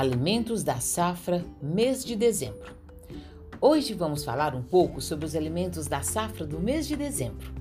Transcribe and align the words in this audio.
Alimentos 0.00 0.64
da 0.64 0.80
safra, 0.80 1.44
mês 1.60 2.02
de 2.02 2.16
dezembro. 2.16 2.74
Hoje 3.60 3.92
vamos 3.92 4.24
falar 4.24 4.54
um 4.54 4.62
pouco 4.62 4.98
sobre 4.98 5.26
os 5.26 5.36
alimentos 5.36 5.86
da 5.88 6.00
safra 6.00 6.46
do 6.46 6.58
mês 6.58 6.88
de 6.88 6.96
dezembro. 6.96 7.52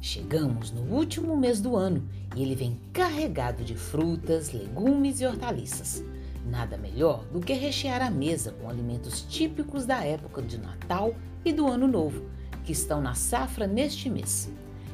Chegamos 0.00 0.70
no 0.70 0.82
último 0.82 1.36
mês 1.36 1.60
do 1.60 1.74
ano 1.74 2.08
e 2.36 2.42
ele 2.42 2.54
vem 2.54 2.78
carregado 2.92 3.64
de 3.64 3.74
frutas, 3.74 4.52
legumes 4.52 5.20
e 5.20 5.26
hortaliças. 5.26 6.04
Nada 6.46 6.78
melhor 6.78 7.24
do 7.32 7.40
que 7.40 7.52
rechear 7.52 8.00
a 8.00 8.10
mesa 8.12 8.52
com 8.52 8.70
alimentos 8.70 9.22
típicos 9.22 9.84
da 9.84 10.04
época 10.04 10.40
de 10.40 10.56
Natal 10.56 11.16
e 11.44 11.52
do 11.52 11.66
Ano 11.66 11.88
Novo, 11.88 12.30
que 12.62 12.70
estão 12.70 13.00
na 13.00 13.16
safra 13.16 13.66
neste 13.66 14.08
mês. 14.08 14.48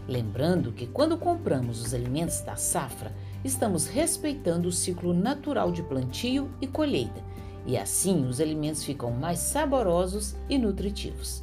Lembrando 0.08 0.72
que 0.72 0.86
quando 0.86 1.18
compramos 1.18 1.82
os 1.82 1.92
alimentos 1.92 2.40
da 2.40 2.56
safra, 2.56 3.12
estamos 3.44 3.86
respeitando 3.86 4.68
o 4.68 4.72
ciclo 4.72 5.12
natural 5.12 5.70
de 5.70 5.82
plantio 5.82 6.50
e 6.60 6.66
colheita, 6.66 7.22
e 7.66 7.76
assim 7.76 8.26
os 8.26 8.40
alimentos 8.40 8.82
ficam 8.82 9.10
mais 9.10 9.38
saborosos 9.38 10.34
e 10.48 10.58
nutritivos. 10.58 11.42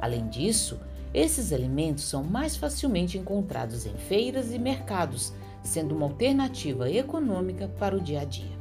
Além 0.00 0.28
disso, 0.28 0.78
esses 1.12 1.52
alimentos 1.52 2.04
são 2.04 2.22
mais 2.22 2.56
facilmente 2.56 3.18
encontrados 3.18 3.84
em 3.84 3.94
feiras 3.94 4.52
e 4.52 4.58
mercados, 4.58 5.32
sendo 5.62 5.94
uma 5.94 6.06
alternativa 6.06 6.90
econômica 6.90 7.68
para 7.68 7.96
o 7.96 8.00
dia 8.00 8.20
a 8.20 8.24
dia. 8.24 8.58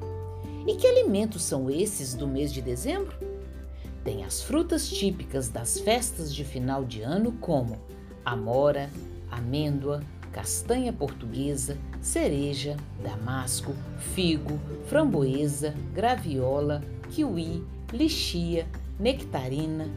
E 0.68 0.76
que 0.76 0.88
alimentos 0.88 1.44
são 1.44 1.70
esses 1.70 2.13
do 2.13 2.27
mês 2.27 2.52
de 2.52 2.62
dezembro? 2.62 3.16
Tem 4.04 4.24
as 4.24 4.41
frutas 4.41 4.90
típicas 4.90 5.49
das 5.49 5.80
festas 5.80 6.34
de 6.34 6.44
final 6.44 6.84
de 6.84 7.02
ano, 7.02 7.34
como 7.34 7.77
amora, 8.26 8.90
amêndoa, 9.30 10.02
castanha 10.32 10.94
portuguesa, 10.94 11.78
cereja, 12.02 12.78
damasco, 13.04 13.74
figo, 14.14 14.60
framboesa, 14.88 15.74
graviola, 15.94 16.84
kiwi, 17.10 17.63
lixia, 17.91 18.68
nectarina, 18.99 19.88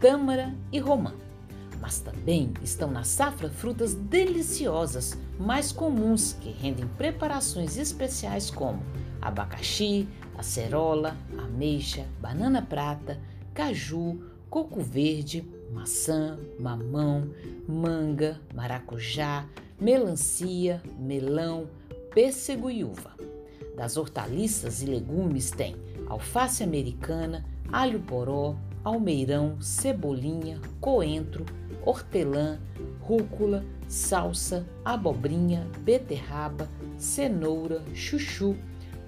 tâmara 0.00 0.54
e 0.72 0.78
romã. 0.78 1.14
Mas 1.80 2.00
também 2.00 2.52
estão 2.62 2.90
na 2.90 3.04
safra 3.04 3.48
frutas 3.48 3.94
deliciosas, 3.94 5.16
mais 5.38 5.72
comuns, 5.72 6.32
que 6.40 6.50
rendem 6.50 6.86
preparações 6.96 7.76
especiais 7.76 8.50
como 8.50 8.82
abacaxi, 9.20 10.08
acerola, 10.36 11.16
ameixa, 11.38 12.06
banana 12.20 12.62
prata, 12.62 13.18
caju, 13.52 14.20
coco 14.48 14.80
verde, 14.80 15.44
maçã, 15.72 16.38
mamão, 16.58 17.30
manga, 17.68 18.40
maracujá, 18.54 19.46
melancia, 19.80 20.82
melão, 20.98 21.68
pêssego 22.14 22.70
e 22.70 22.82
uva. 22.82 23.14
Das 23.76 23.96
hortaliças 23.96 24.82
e 24.82 24.86
legumes 24.86 25.50
tem 25.50 25.76
alface 26.06 26.62
americana, 26.62 27.44
alho 27.70 28.00
poró, 28.00 28.56
almeirão, 28.82 29.60
cebolinha, 29.60 30.60
coentro, 30.80 31.44
hortelã, 31.84 32.58
rúcula, 33.00 33.64
salsa, 33.86 34.66
abobrinha, 34.84 35.66
beterraba, 35.80 36.68
cenoura, 36.96 37.82
chuchu, 37.94 38.56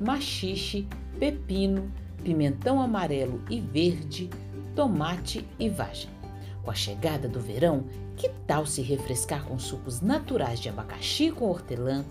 machixe, 0.00 0.86
pepino, 1.18 1.90
pimentão 2.22 2.80
amarelo 2.80 3.40
e 3.48 3.60
verde, 3.60 4.28
tomate 4.74 5.46
e 5.58 5.68
vagem. 5.68 6.17
Com 6.62 6.70
a 6.70 6.74
chegada 6.74 7.28
do 7.28 7.40
verão, 7.40 7.84
que 8.16 8.28
tal 8.46 8.66
se 8.66 8.82
refrescar 8.82 9.44
com 9.44 9.58
sucos 9.58 10.00
naturais 10.00 10.60
de 10.60 10.68
abacaxi 10.68 11.30
com 11.30 11.48
hortelã, 11.48 12.04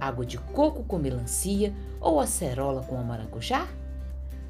água 0.00 0.26
de 0.26 0.38
coco 0.38 0.84
com 0.84 0.98
melancia 0.98 1.74
ou 2.00 2.20
acerola 2.20 2.82
com 2.82 2.96
maracujá? 2.96 3.66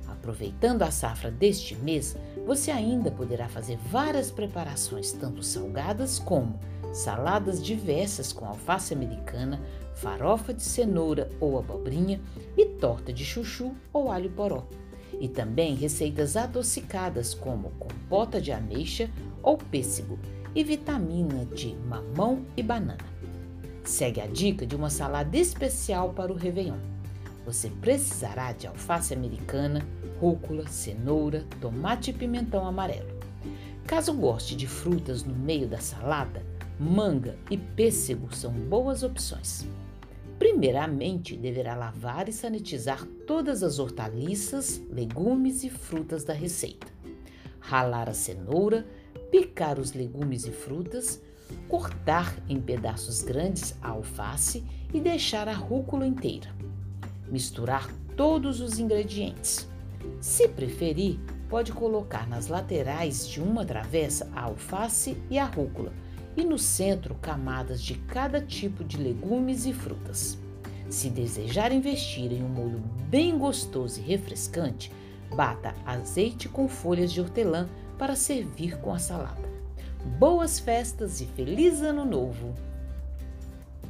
Aproveitando 0.09 0.83
a 0.83 0.91
safra 0.91 1.31
deste 1.31 1.75
mês, 1.77 2.17
você 2.47 2.71
ainda 2.71 3.11
poderá 3.11 3.49
fazer 3.49 3.77
várias 3.91 4.31
preparações, 4.31 5.13
tanto 5.13 5.43
salgadas 5.43 6.19
como 6.19 6.59
saladas 6.93 7.63
diversas 7.63 8.33
com 8.33 8.45
alface 8.45 8.93
americana, 8.93 9.61
farofa 9.95 10.53
de 10.53 10.63
cenoura 10.63 11.29
ou 11.41 11.59
abobrinha 11.59 12.21
e 12.57 12.67
torta 12.67 13.13
de 13.13 13.25
chuchu 13.25 13.75
ou 13.93 14.11
alho 14.11 14.31
poró 14.31 14.67
e 15.21 15.29
também 15.29 15.75
receitas 15.75 16.37
adocicadas 16.37 17.35
como 17.35 17.71
compota 17.79 18.41
de 18.41 18.53
ameixa 18.53 19.11
ou 19.43 19.57
pêssego 19.57 20.19
e 20.55 20.63
vitamina 20.63 21.45
de 21.47 21.75
mamão 21.89 22.45
e 22.57 22.63
banana. 22.63 23.05
Segue 23.85 24.21
a 24.21 24.27
dica 24.27 24.67
de 24.67 24.77
uma 24.77 24.91
salada 24.91 25.37
especial 25.37 26.13
para 26.13 26.33
o 26.33 26.37
Réveillon. 26.37 26.79
Você 27.45 27.69
precisará 27.69 28.53
de 28.53 28.67
alface 28.67 29.13
americana, 29.13 29.85
rúcula, 30.21 30.69
cenoura, 30.69 31.45
tomate 31.61 32.11
e 32.11 32.15
pimentão 32.15 32.65
amarelo. 32.65 33.11
Caso 33.87 34.15
goste 34.15 34.55
de 34.55 34.69
frutas 34.69 35.25
no 35.25 35.35
meio 35.35 35.67
da 35.67 35.79
salada, 35.79 36.47
manga 36.79 37.37
e 37.51 37.57
pêssego 37.57 38.35
são 38.35 38.53
boas 38.53 39.03
opções. 39.03 39.67
Primeiramente, 40.43 41.37
deverá 41.37 41.77
lavar 41.77 42.29
e 42.29 42.33
sanitizar 42.33 43.07
todas 43.29 43.63
as 43.63 43.79
hortaliças, 43.79 44.83
legumes 44.91 45.63
e 45.63 45.71
frutas 45.71 46.25
da 46.25 46.33
receita. 46.33 46.89
Ralar 47.61 48.09
a 48.09 48.13
cenoura, 48.13 48.85
picar 49.31 49.79
os 49.79 49.93
legumes 49.93 50.45
e 50.45 50.51
frutas, 50.51 51.23
cortar 51.69 52.37
em 52.49 52.61
pedaços 52.61 53.23
grandes 53.23 53.77
a 53.81 53.91
alface 53.91 54.65
e 54.93 55.01
deixar 55.01 55.47
a 55.47 55.55
rúcula 55.55 56.05
inteira. 56.05 56.53
Misturar 57.29 57.89
todos 58.17 58.61
os 58.61 58.81
ingredientes. 58.81 59.69
Se 60.21 60.49
preferir, 60.49 61.21
pode 61.49 61.71
colocar 61.71 62.29
nas 62.29 62.49
laterais 62.49 63.29
de 63.29 63.41
uma 63.41 63.65
travessa 63.65 64.29
a 64.35 64.43
alface 64.43 65.17
e 65.31 65.39
a 65.39 65.45
rúcula 65.45 65.93
e 66.37 66.45
no 66.45 66.59
centro 66.59 67.15
camadas 67.17 67.83
de 67.83 67.95
cada 67.95 68.41
tipo 68.41 68.83
de 68.83 68.97
legumes 68.97 69.67
e 69.67 69.73
frutas. 69.73 70.39
Se 70.89 71.09
desejar 71.09 71.73
investir 71.73 72.33
em 72.33 72.43
um 72.43 72.49
molho 72.49 72.83
bem 73.09 73.39
gostoso 73.39 74.01
e 74.01 74.03
refrescante, 74.03 74.93
bata 75.35 75.75
azeite 75.87 76.49
com 76.49 76.69
folhas 76.69 77.13
de 77.13 77.21
hortelã 77.21 77.69
para 77.99 78.17
servir 78.17 78.79
com 78.79 78.93
a 78.93 78.99
salada. 78.99 79.51
Boas 80.19 80.59
festas 80.59 81.21
e 81.21 81.27
feliz 81.27 81.81
ano 81.81 82.05
novo! 82.05 82.55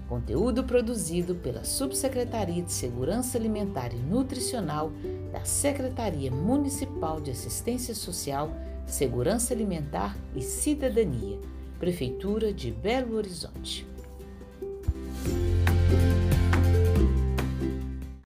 Conteúdo 0.08 0.62
produzido 0.64 1.34
pela 1.36 1.64
Subsecretaria 1.64 2.62
de 2.62 2.70
Segurança 2.70 3.38
Alimentar 3.38 3.94
e 3.94 3.96
Nutricional 3.96 4.92
da 5.32 5.42
Secretaria 5.44 6.30
Municipal 6.30 7.18
de 7.18 7.30
Assistência 7.30 7.94
Social, 7.94 8.54
Segurança 8.86 9.54
Alimentar 9.54 10.14
e 10.36 10.42
Cidadania 10.42 11.40
Prefeitura 11.82 12.52
de 12.52 12.70
Belo 12.70 13.16
Horizonte. 13.16 13.84